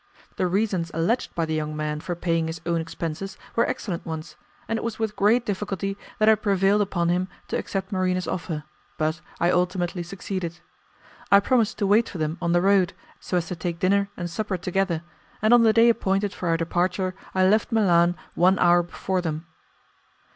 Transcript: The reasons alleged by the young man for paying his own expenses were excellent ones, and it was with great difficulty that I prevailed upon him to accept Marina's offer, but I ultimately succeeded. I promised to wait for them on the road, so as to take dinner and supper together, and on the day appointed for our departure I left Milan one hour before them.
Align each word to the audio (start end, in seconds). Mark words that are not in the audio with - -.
The 0.37 0.47
reasons 0.47 0.89
alleged 0.95 1.35
by 1.35 1.45
the 1.45 1.53
young 1.53 1.75
man 1.77 1.99
for 1.99 2.15
paying 2.15 2.47
his 2.47 2.59
own 2.65 2.81
expenses 2.81 3.37
were 3.55 3.67
excellent 3.67 4.03
ones, 4.03 4.35
and 4.67 4.77
it 4.77 4.83
was 4.83 4.97
with 4.97 5.15
great 5.15 5.45
difficulty 5.45 5.95
that 6.17 6.27
I 6.27 6.33
prevailed 6.33 6.81
upon 6.81 7.09
him 7.09 7.27
to 7.49 7.55
accept 7.59 7.91
Marina's 7.91 8.27
offer, 8.27 8.63
but 8.97 9.21
I 9.39 9.51
ultimately 9.51 10.01
succeeded. 10.01 10.57
I 11.31 11.39
promised 11.39 11.77
to 11.77 11.85
wait 11.85 12.09
for 12.09 12.17
them 12.17 12.39
on 12.41 12.51
the 12.51 12.61
road, 12.63 12.93
so 13.19 13.37
as 13.37 13.45
to 13.49 13.55
take 13.55 13.77
dinner 13.77 14.09
and 14.17 14.27
supper 14.27 14.57
together, 14.57 15.03
and 15.39 15.53
on 15.53 15.61
the 15.61 15.71
day 15.71 15.87
appointed 15.89 16.33
for 16.33 16.49
our 16.49 16.57
departure 16.57 17.13
I 17.35 17.47
left 17.47 17.71
Milan 17.71 18.15
one 18.33 18.57
hour 18.57 18.81
before 18.81 19.21
them. 19.21 19.45